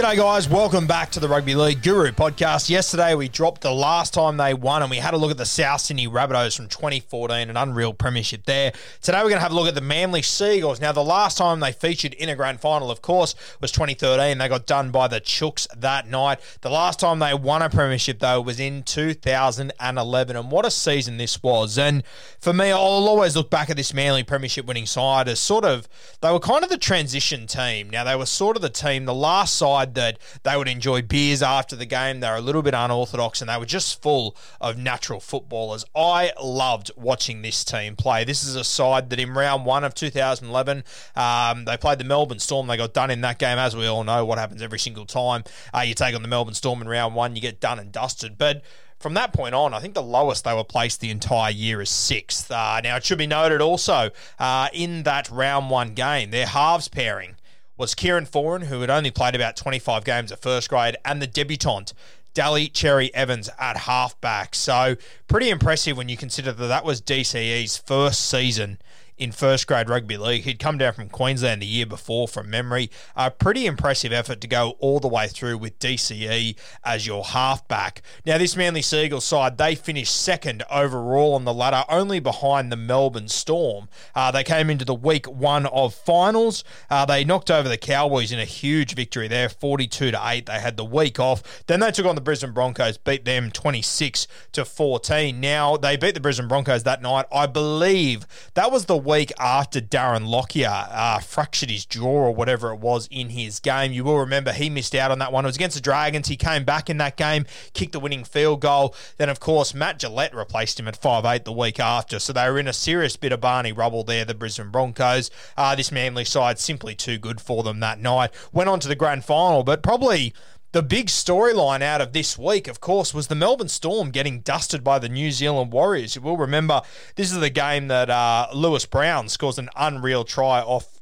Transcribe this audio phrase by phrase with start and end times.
[0.00, 0.48] G'day, guys.
[0.48, 2.70] Welcome back to the Rugby League Guru podcast.
[2.70, 5.44] Yesterday, we dropped the last time they won, and we had a look at the
[5.44, 8.72] South Sydney Rabbitohs from 2014, an unreal premiership there.
[9.02, 10.80] Today, we're going to have a look at the Manly Sea Eagles.
[10.80, 14.38] Now, the last time they featured in a grand final, of course, was 2013.
[14.38, 16.40] They got done by the Chooks that night.
[16.62, 21.18] The last time they won a premiership, though, was in 2011, and what a season
[21.18, 21.76] this was.
[21.76, 22.04] And
[22.40, 25.90] for me, I'll always look back at this Manly premiership winning side as sort of,
[26.22, 27.90] they were kind of the transition team.
[27.90, 31.42] Now, they were sort of the team, the last side that they would enjoy beers
[31.42, 32.20] after the game.
[32.20, 35.84] They were a little bit unorthodox and they were just full of natural footballers.
[35.94, 38.24] I loved watching this team play.
[38.24, 40.84] This is a side that in round one of 2011,
[41.16, 42.66] um, they played the Melbourne Storm.
[42.66, 45.44] They got done in that game, as we all know what happens every single time.
[45.74, 48.38] Uh, you take on the Melbourne Storm in round one, you get done and dusted.
[48.38, 48.62] But
[49.00, 51.88] from that point on, I think the lowest they were placed the entire year is
[51.88, 52.50] sixth.
[52.50, 56.88] Uh, now, it should be noted also uh, in that round one game, their halves
[56.88, 57.36] pairing
[57.80, 61.26] was Kieran Foran, who had only played about 25 games at first grade, and the
[61.26, 61.94] debutant,
[62.34, 64.54] Daly Cherry Evans at halfback.
[64.54, 64.96] So
[65.28, 68.78] pretty impressive when you consider that that was DCE's first season
[69.20, 70.44] in first grade rugby league.
[70.44, 72.90] He'd come down from Queensland the year before from memory.
[73.14, 78.00] A pretty impressive effort to go all the way through with DCE as your halfback.
[78.24, 82.72] Now, this Manly Sea Eagles side, they finished second overall on the ladder, only behind
[82.72, 83.88] the Melbourne Storm.
[84.14, 86.64] Uh, they came into the week one of finals.
[86.88, 90.46] Uh, they knocked over the Cowboys in a huge victory there, 42 to 8.
[90.46, 91.62] They had the week off.
[91.66, 95.38] Then they took on the Brisbane Broncos, beat them 26 to 14.
[95.38, 97.26] Now, they beat the Brisbane Broncos that night.
[97.30, 102.70] I believe that was the week after Darren Lockyer uh, fractured his jaw or whatever
[102.72, 103.92] it was in his game.
[103.92, 105.44] You will remember he missed out on that one.
[105.44, 106.28] It was against the Dragons.
[106.28, 108.94] He came back in that game, kicked the winning field goal.
[109.16, 112.20] Then, of course, Matt Gillett replaced him at five eight the week after.
[112.20, 115.30] So they were in a serious bit of Barney rubble there, the Brisbane Broncos.
[115.56, 118.30] Uh, this Manly side simply too good for them that night.
[118.52, 120.32] Went on to the grand final, but probably
[120.72, 124.84] the big storyline out of this week, of course, was the Melbourne Storm getting dusted
[124.84, 126.14] by the New Zealand Warriors.
[126.14, 126.82] You will remember
[127.16, 131.00] this is the game that uh, Lewis Brown scores an unreal try off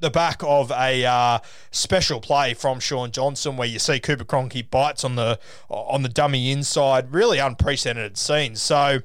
[0.00, 1.38] the back of a uh,
[1.70, 6.08] special play from Shaun Johnson, where you see Cooper Cronky bites on the on the
[6.08, 7.12] dummy inside.
[7.12, 8.56] Really unprecedented scene.
[8.56, 9.00] So.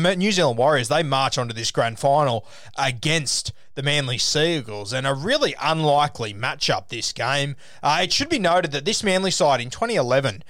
[0.00, 5.04] New Zealand Warriors, they march onto this grand final against the Manly Sea Eagles and
[5.04, 7.56] a really unlikely matchup this game.
[7.82, 10.44] Uh, it should be noted that this Manly side in 2011,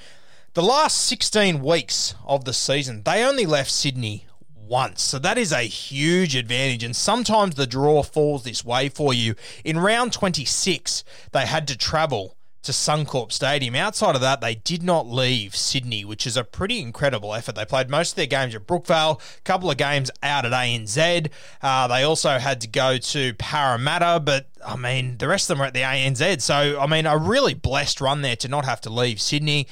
[0.53, 5.01] the last 16 weeks of the season, they only left Sydney once.
[5.01, 6.85] So that is a huge advantage.
[6.85, 9.35] And sometimes the draw falls this way for you.
[9.65, 13.75] In round 26, they had to travel to Suncorp Stadium.
[13.75, 17.55] Outside of that, they did not leave Sydney, which is a pretty incredible effort.
[17.55, 21.31] They played most of their games at Brookvale, a couple of games out at ANZ.
[21.63, 25.63] Uh, they also had to go to Parramatta, but I mean, the rest of them
[25.63, 26.43] are at the ANZ.
[26.43, 29.67] So, I mean, a really blessed run there to not have to leave Sydney.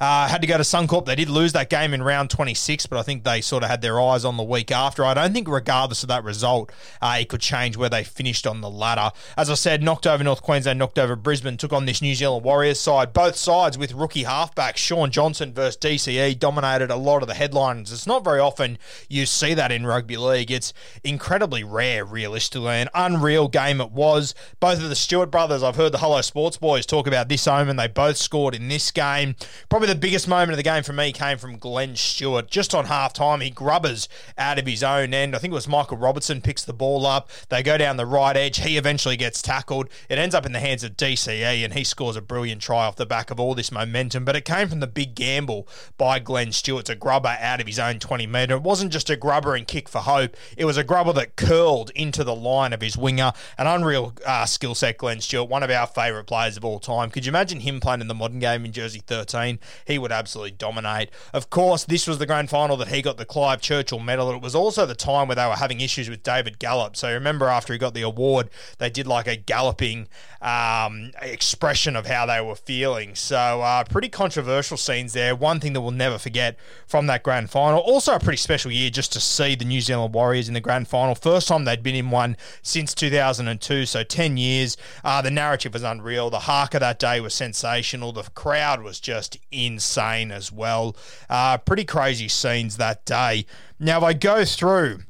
[0.00, 1.04] Uh, had to go to Suncorp.
[1.04, 3.82] They did lose that game in round 26, but I think they sort of had
[3.82, 5.04] their eyes on the week after.
[5.04, 8.62] I don't think, regardless of that result, uh, it could change where they finished on
[8.62, 9.12] the ladder.
[9.36, 12.44] As I said, knocked over North Queensland, knocked over Brisbane, took on this New Zealand
[12.44, 13.12] Warriors side.
[13.12, 17.92] Both sides with rookie halfback Shaun Johnson versus DCE dominated a lot of the headlines.
[17.92, 20.50] It's not very often you see that in rugby league.
[20.50, 20.72] It's
[21.04, 22.68] incredibly rare, realistically.
[22.68, 24.34] An unreal game it was.
[24.60, 27.76] Both of the Stewart brothers, I've heard the Hello Sports boys talk about this omen.
[27.76, 29.36] They both scored in this game.
[29.68, 32.48] Probably the biggest moment of the game for me came from Glenn Stewart.
[32.48, 34.08] Just on half time, he grubbers
[34.38, 35.34] out of his own end.
[35.34, 37.28] I think it was Michael Robertson picks the ball up.
[37.48, 38.58] They go down the right edge.
[38.58, 39.88] He eventually gets tackled.
[40.08, 42.94] It ends up in the hands of DCE, and he scores a brilliant try off
[42.94, 44.24] the back of all this momentum.
[44.24, 45.66] But it came from the big gamble
[45.98, 48.54] by Glenn Stewart to grubber out of his own 20 metre.
[48.54, 51.90] It wasn't just a grubber and kick for hope, it was a grubber that curled
[51.96, 53.32] into the line of his winger.
[53.58, 57.10] An unreal uh, skill set, Glenn Stewart, one of our favourite players of all time.
[57.10, 59.58] Could you imagine him playing in the modern game in Jersey 13?
[59.86, 61.10] He would absolutely dominate.
[61.32, 64.30] Of course, this was the grand final that he got the Clive Churchill medal.
[64.30, 66.96] It was also the time where they were having issues with David Gallop.
[66.96, 70.08] So remember, after he got the award, they did like a galloping
[70.42, 73.14] um, expression of how they were feeling.
[73.14, 75.34] So uh, pretty controversial scenes there.
[75.34, 77.80] One thing that we'll never forget from that grand final.
[77.80, 80.88] Also a pretty special year just to see the New Zealand Warriors in the grand
[80.88, 81.14] final.
[81.14, 84.76] First time they'd been in one since 2002, so 10 years.
[85.04, 86.30] Uh, the narrative was unreal.
[86.30, 88.12] The haka that day was sensational.
[88.12, 89.36] The crowd was just
[89.72, 90.96] insane as well.
[91.28, 93.46] Uh, pretty crazy scenes that day.
[93.78, 95.00] Now, if I go through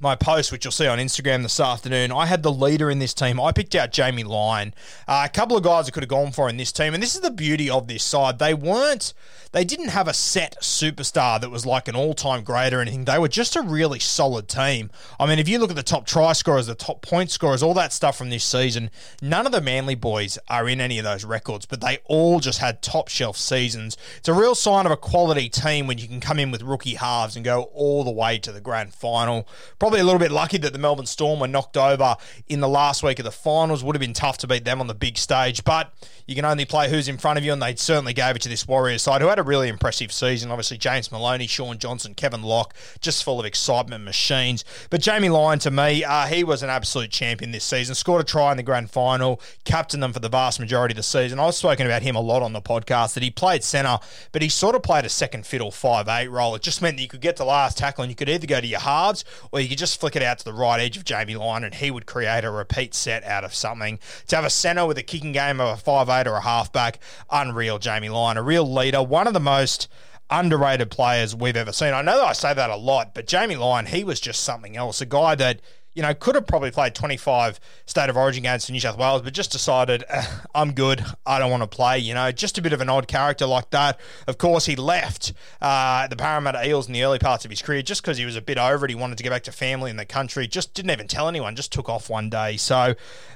[0.00, 3.14] my post, which you'll see on Instagram this afternoon, I had the leader in this
[3.14, 3.40] team.
[3.40, 4.74] I picked out Jamie Lyon.
[5.08, 7.14] Uh, a couple of guys I could have gone for in this team, and this
[7.14, 8.38] is the beauty of this side.
[8.38, 9.14] They weren't,
[9.52, 13.04] they didn't have a set superstar that was like an all-time great or anything.
[13.04, 14.90] They were just a really solid team.
[15.18, 17.74] I mean, if you look at the top try scorers, the top point scorers, all
[17.74, 18.90] that stuff from this season,
[19.22, 22.58] none of the Manly boys are in any of those records, but they all just
[22.58, 23.96] had top shelf seasons.
[24.18, 26.94] It's a real sign of a quality team when you can come in with rookie
[26.94, 29.48] halves and go all the way to the grand final.
[29.78, 32.16] Probably a little bit lucky that the Melbourne Storm were knocked over
[32.48, 33.82] in the last week of the finals.
[33.84, 35.92] Would have been tough to beat them on the big stage, but
[36.26, 38.48] you can only play who's in front of you, and they certainly gave it to
[38.48, 40.50] this Warriors side who had a really impressive season.
[40.50, 44.64] Obviously, James Maloney, Shaun Johnson, Kevin Locke, just full of excitement machines.
[44.90, 47.94] But Jamie Lyon, to me, uh, he was an absolute champion this season.
[47.94, 51.02] Scored a try in the grand final, captained them for the vast majority of the
[51.02, 51.38] season.
[51.38, 53.98] I've spoken about him a lot on the podcast that he played centre,
[54.32, 56.54] but he sort of played a second fiddle 5 8 role.
[56.54, 58.60] It just meant that you could get the last tackle and you could either go
[58.60, 61.04] to your halves or you could just flick it out to the right edge of
[61.04, 63.98] Jamie Lyon and he would create a repeat set out of something.
[64.28, 67.00] To have a centre with a kicking game of a 5'8 or a halfback,
[67.30, 69.88] unreal Jamie Lyon, a real leader, one of the most
[70.30, 71.92] underrated players we've ever seen.
[71.92, 74.76] I know that I say that a lot, but Jamie Lyon, he was just something
[74.76, 75.00] else.
[75.00, 75.60] A guy that
[75.94, 79.22] you know, could have probably played 25 state of origin games for New South Wales,
[79.22, 81.04] but just decided, eh, I'm good.
[81.24, 81.98] I don't want to play.
[81.98, 83.98] You know, just a bit of an odd character like that.
[84.26, 85.32] Of course, he left
[85.62, 88.36] uh, the Parramatta Eels in the early parts of his career just because he was
[88.36, 88.90] a bit over it.
[88.90, 90.48] He wanted to get back to family in the country.
[90.48, 92.56] Just didn't even tell anyone, just took off one day.
[92.56, 92.94] So,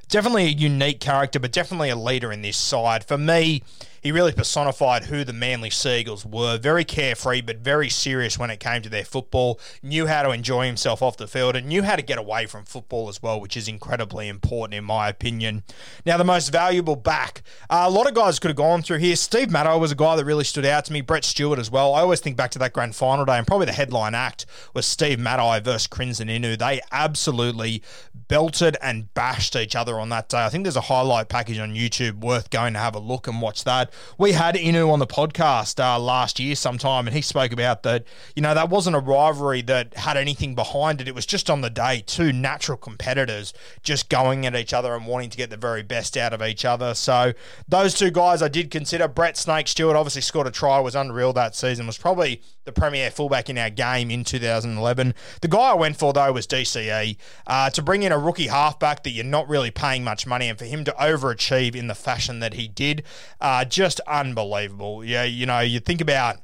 [0.09, 3.05] definitely a unique character, but definitely a leader in this side.
[3.05, 3.63] For me,
[4.03, 6.59] he really personified who the Manly Sea Eagles were.
[6.59, 9.61] Very carefree, but very serious when it came to their football.
[9.83, 12.65] Knew how to enjoy himself off the field and knew how to get away from
[12.65, 15.63] football as well, which is incredibly important in my opinion.
[16.05, 17.43] Now, the most valuable back.
[17.71, 19.17] Uh, a lot of guys could have gone through here.
[19.17, 21.01] Steve Matai was a guy that really stood out to me.
[21.01, 21.95] Brett Stewart as well.
[21.95, 24.87] I always think back to that grand final day, and probably the headline act was
[24.87, 26.59] Steve Matai versus Krisnan Inu.
[26.59, 27.83] They absolutely
[28.29, 30.45] belted and bashed each other on that day.
[30.45, 33.41] I think there's a highlight package on YouTube worth going to have a look and
[33.41, 33.88] watch that.
[34.17, 38.05] We had Inu on the podcast uh, last year sometime, and he spoke about that,
[38.35, 41.09] you know, that wasn't a rivalry that had anything behind it.
[41.09, 43.53] It was just on the day, two natural competitors
[43.83, 46.65] just going at each other and wanting to get the very best out of each
[46.65, 46.95] other.
[46.95, 47.33] So
[47.67, 49.09] those two guys I did consider.
[49.09, 53.11] Brett Snake Stewart obviously scored a try, was unreal that season, was probably the premier
[53.11, 55.15] fullback in our game in 2011.
[55.41, 57.17] The guy I went for, though, was DCE.
[57.47, 60.59] Uh, to bring in a rookie halfback that you're not really paying much money and
[60.59, 63.05] for him to overachieve in the fashion that he did,
[63.41, 65.03] uh, just unbelievable.
[65.03, 66.37] Yeah, you know, you think about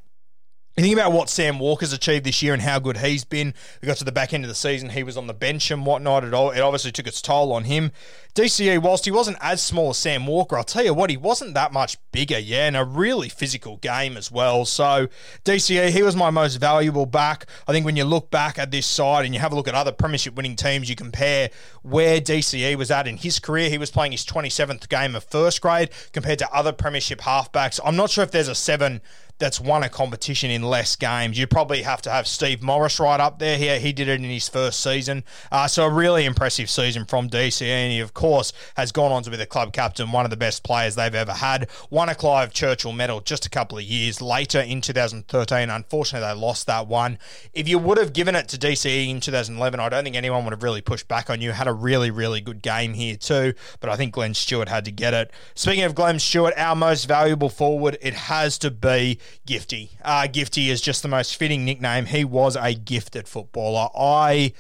[0.77, 3.55] you think about what Sam Walker's achieved this year and how good he's been.
[3.81, 5.87] We got to the back end of the season, he was on the bench and
[5.87, 6.25] whatnot.
[6.25, 7.93] It, all, it obviously took its toll on him.
[8.35, 11.55] DCE, whilst he wasn't as small as Sam Walker, I'll tell you what, he wasn't
[11.55, 14.65] that much bigger, yeah, and a really physical game as well.
[14.65, 15.07] So,
[15.45, 17.47] DCE, he was my most valuable back.
[17.69, 19.77] I think when you look back at this side and you have a look at
[19.77, 21.51] other Premiership winning teams, you compare
[21.83, 23.71] where DCE was at in his career.
[23.71, 27.79] He was playing his 27th game of first grade compared to other Premiership halfbacks.
[27.85, 29.01] I'm not sure if there's a seven
[29.39, 31.39] that's won a competition in less games.
[31.39, 33.59] You probably have to have Steve Morris right up there.
[33.59, 35.25] He, he did it in his first season.
[35.51, 37.67] Uh, so a really impressive season from DC.
[37.67, 40.37] And he, of course, has gone on to be the club captain, one of the
[40.37, 41.69] best players they've ever had.
[41.91, 45.69] Won a Clive Churchill medal just a couple of years later in 2013.
[45.69, 47.19] Unfortunately, they lost that one.
[47.53, 50.53] If you would have given it to DCE in 2011, I don't think anyone would
[50.53, 51.51] have really pushed back on you.
[51.51, 54.93] Had a really, really good game here too, but I think Glenn Stewart had to
[54.93, 55.33] get it.
[55.55, 59.91] Speaking of Glenn Stewart, our most valuable forward, it has to be Gifty.
[60.03, 62.07] Uh, Gifty is just the most fitting nickname.
[62.07, 63.89] He was a gifted footballer.
[63.97, 64.53] I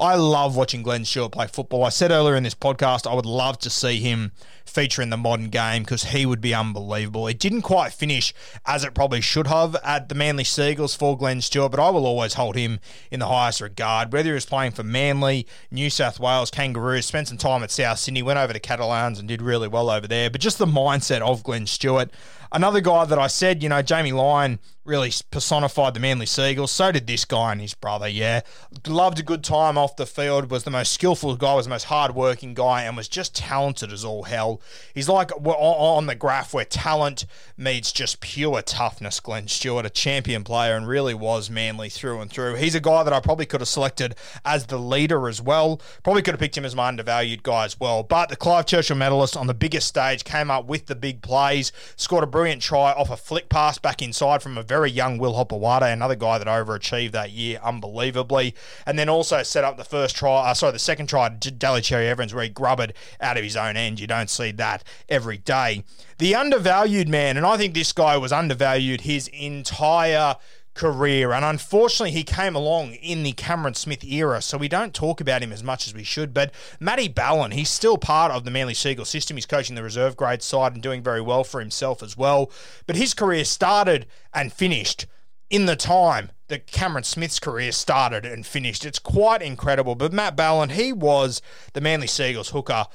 [0.00, 1.84] I love watching Glenn Stewart play football.
[1.84, 4.30] I said earlier in this podcast I would love to see him
[4.64, 7.26] feature in the modern game because he would be unbelievable.
[7.26, 8.32] It didn't quite finish
[8.64, 11.90] as it probably should have at the Manly Sea Eagles for Glenn Stewart, but I
[11.90, 12.78] will always hold him
[13.10, 14.12] in the highest regard.
[14.12, 17.98] Whether he was playing for Manly, New South Wales, Kangaroos, spent some time at South
[17.98, 20.30] Sydney, went over to Catalans and did really well over there.
[20.30, 22.10] But just the mindset of Glenn Stewart.
[22.52, 26.72] Another guy that I said, you know, Jamie Lyon really personified the Manly Sea Eagles.
[26.72, 28.40] So did this guy and his brother, yeah.
[28.86, 31.84] Loved a good time off the field, was the most skillful guy, was the most
[31.84, 34.62] hardworking guy, and was just talented as all hell.
[34.94, 37.26] He's like on the graph where talent
[37.58, 42.30] meets just pure toughness, Glenn Stewart, a champion player, and really was Manly through and
[42.30, 42.54] through.
[42.54, 44.14] He's a guy that I probably could have selected
[44.46, 45.82] as the leader as well.
[46.02, 48.02] Probably could have picked him as my undervalued guy as well.
[48.02, 51.72] But the Clive Churchill medalist on the biggest stage came up with the big plays,
[51.96, 55.34] scored a brilliant try off a flick pass back inside from a very young Will
[55.34, 58.54] Hopoate, another guy that overachieved that year unbelievably,
[58.86, 61.80] and then also set up the first try, uh, sorry, the second try to Daly
[61.80, 63.98] Cherry Evans where he grubbered out of his own end.
[63.98, 65.82] You don't see that every day.
[66.18, 70.36] The undervalued man, and I think this guy was undervalued his entire
[70.78, 71.32] career.
[71.32, 75.42] And unfortunately, he came along in the Cameron Smith era, so we don't talk about
[75.42, 76.32] him as much as we should.
[76.32, 79.36] But Matty Ballin, he's still part of the Manly Sea Eagle system.
[79.36, 82.50] He's coaching the reserve grade side and doing very well for himself as well.
[82.86, 85.06] But his career started and finished
[85.50, 88.86] in the time that Cameron Smith's career started and finished.
[88.86, 89.96] It's quite incredible.
[89.96, 91.42] But Matt Ballin, he was
[91.72, 92.86] the Manly Sea Eagles hooker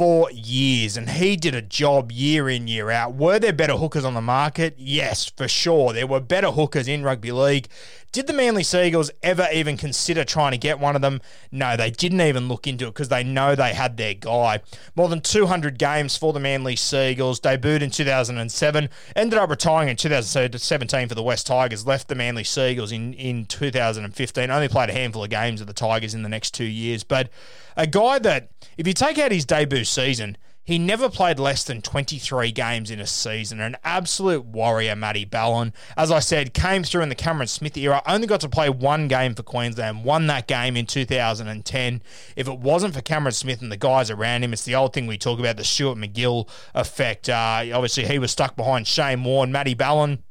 [0.00, 3.12] for years, and he did a job year in, year out.
[3.12, 4.74] Were there better hookers on the market?
[4.78, 5.92] Yes, for sure.
[5.92, 7.68] There were better hookers in rugby league.
[8.10, 11.20] Did the Manly Sea Eagles ever even consider trying to get one of them?
[11.52, 14.62] No, they didn't even look into it because they know they had their guy.
[14.96, 19.90] More than 200 games for the Manly Sea Eagles, debuted in 2007, ended up retiring
[19.90, 24.66] in 2017 for the West Tigers, left the Manly Sea Eagles in, in 2015, only
[24.66, 27.04] played a handful of games with the Tigers in the next two years.
[27.04, 27.28] But
[27.76, 31.82] a guy that, if you take out his debut season, he never played less than
[31.82, 33.60] 23 games in a season.
[33.60, 35.72] An absolute warrior, Matty Ballin.
[35.96, 38.02] As I said, came through in the Cameron Smith era.
[38.06, 40.04] Only got to play one game for Queensland.
[40.04, 42.02] Won that game in 2010.
[42.36, 45.06] If it wasn't for Cameron Smith and the guys around him, it's the old thing
[45.06, 47.28] we talk about, the Stuart MacGill effect.
[47.28, 49.50] Uh, obviously, he was stuck behind Shane Warne.
[49.50, 50.22] Matty Ballin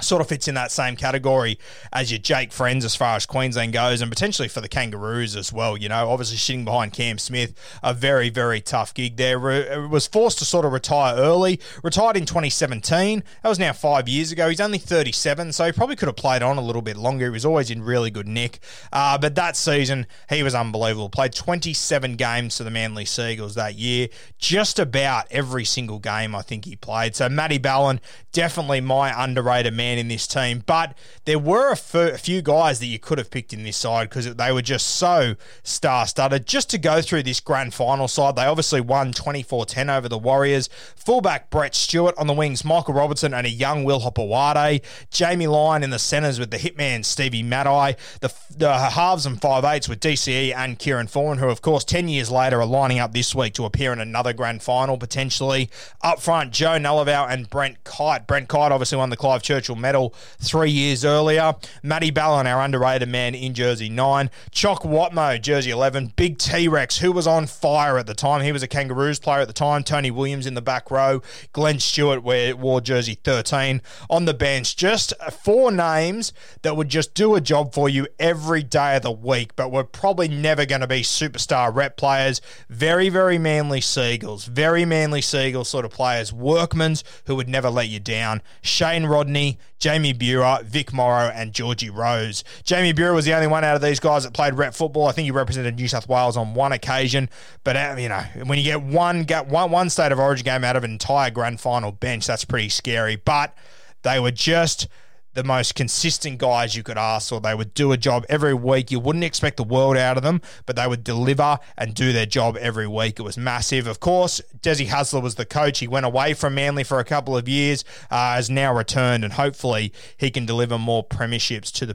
[0.00, 1.58] sort of fits in that same category
[1.92, 5.52] as your Jake Friends as far as Queensland goes, and potentially for the Kangaroos as
[5.52, 5.76] well.
[5.76, 9.38] You know, obviously sitting behind Cam Smith, a very, very tough gig there.
[9.38, 13.22] Re- was forced to sort of retire early, retired in 2017.
[13.42, 14.48] That was now five years ago.
[14.48, 17.26] He's only 37, so he probably could have played on a little bit longer.
[17.26, 18.60] He was always in really good nick.
[18.92, 21.08] Uh, but that season, he was unbelievable.
[21.08, 24.08] Played 27 games for the Manly Sea Eagles that year.
[24.38, 27.16] Just about every single game, I think he played.
[27.16, 28.00] So Matty Ballin,
[28.32, 30.62] definitely my underrated man man in this team.
[30.66, 34.34] But there were a, few guys that you could have picked in this side because
[34.34, 36.46] they were just so star studded.
[36.46, 40.18] Just to go through this grand final side, they obviously won 24 10 over the
[40.18, 40.68] Warriors.
[40.96, 44.82] Fullback Brett Stewart on the wings, Michael Robertson and a young Will Hopoate.
[45.10, 47.96] Jamie Lyon in the centres with the hitman Stevie Matai.
[48.20, 52.08] The, the halves and five eights with DCE and Kieran Foran, who, of course, 10
[52.08, 55.70] years later are lining up this week to appear in another grand final potentially.
[56.02, 58.26] Up front, Joe Galuvao and Brent Kite.
[58.26, 61.54] Brent Kite obviously won the Clive Churchill medal three years earlier.
[61.82, 64.30] Matty Ballin, our underrated man in jersey 9.
[64.50, 66.14] Choc Watmough, jersey 11.
[66.16, 68.42] Big T Rex, who was on fire at the time.
[68.42, 69.82] He was a Kangaroos player at the time.
[69.82, 71.22] Tony Williams in the back row.
[71.52, 73.80] Glenn Stewart wore jersey 13
[74.10, 74.76] on the bench.
[74.76, 76.32] Just four names
[76.62, 79.84] that would just do a job for you every day of the week, but were
[79.84, 82.40] probably never going to be superstar rep players.
[82.68, 84.46] Very, very manly Sea Eagles.
[84.46, 86.32] Very manly Sea Eagles sort of players.
[86.32, 88.42] Workmans who would never let you down.
[88.62, 92.42] Shane Rodney, Jamie Buhrer, Vic Mauro, and Georgie Rose.
[92.64, 95.06] Jamie Buhrer was the only one out of these guys that played rep football.
[95.06, 97.30] I think he represented New South Wales on one occasion.
[97.64, 100.76] But uh, you know, when you get one one one state of origin game out
[100.76, 103.16] of an entire grand final bench, that's pretty scary.
[103.16, 103.56] But
[104.02, 104.88] they were just
[105.34, 107.40] the most consistent guys you could ask for.
[107.40, 108.90] They would do a job every week.
[108.90, 112.26] You wouldn't expect the world out of them, but they would deliver and do their
[112.26, 113.18] job every week.
[113.18, 113.86] It was massive.
[113.86, 115.78] Of course, Desi Hasler was the coach.
[115.78, 119.32] He went away from Manly for a couple of years, uh, has now returned, and
[119.32, 121.94] hopefully he can deliver more premierships to the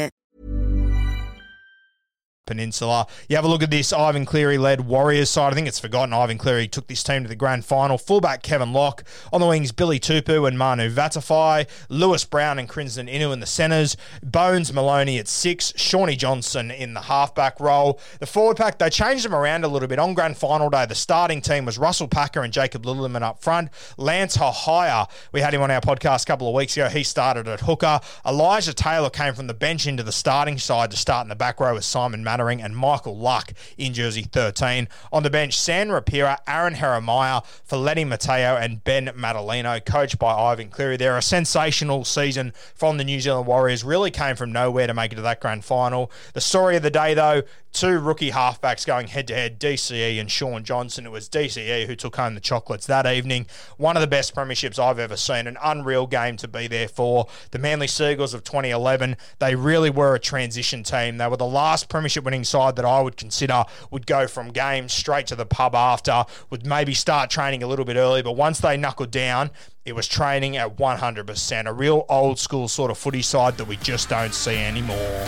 [2.45, 3.07] Peninsula.
[3.29, 5.53] You have a look at this Ivan Cleary led Warriors side.
[5.53, 7.97] I think it's forgotten Ivan Cleary took this team to the grand final.
[7.97, 9.03] Fullback Kevin Locke.
[9.31, 11.67] On the wings, Billy Tupou and Manu Vatuvei.
[11.87, 13.95] Lewis Brown and Krisnan Inu in the centres.
[14.23, 15.71] Bones Maloney at six.
[15.75, 17.99] Shawnee Johnson in the halfback role.
[18.19, 19.99] The forward pack, they changed them around a little bit.
[19.99, 23.69] On grand final day, the starting team was Russell Packer and Jacob Lillyman up front.
[23.97, 26.89] Lance Hohaia, we had him on our podcast a couple of weeks ago.
[26.89, 28.01] He started at hooker.
[28.25, 31.59] Elijah Taylor came from the bench into the starting side to start in the back
[31.59, 34.87] row with Simon Mannering and Michael Luck in jersey 13.
[35.11, 40.69] On the bench, Sam Rapira, Aaron Heremaia, Feleti Mateo, and Ben Matulino, coached by Ivan
[40.69, 40.95] Cleary.
[40.95, 43.83] They're a sensational season from the New Zealand Warriors.
[43.83, 46.09] Really came from nowhere to make it to that grand final.
[46.33, 47.41] The story of the day, though,
[47.73, 51.05] two rookie halfbacks going head to head, DCE and Shaun Johnson.
[51.05, 53.47] It was DCE who took home the chocolates that evening.
[53.77, 55.47] One of the best premierships I've ever seen.
[55.47, 57.27] An unreal game to be there for.
[57.51, 61.17] The Manly Sea Eagles of 2011, they really were a transition team.
[61.17, 64.93] They were the last premiership winning side that I would consider would go from games
[64.93, 68.59] straight to the pub after, would maybe start training a little bit early, but once
[68.59, 69.51] they knuckled down,
[69.85, 71.65] it was training at 100%.
[71.65, 75.27] A real old school sort of footy side that we just don't see anymore.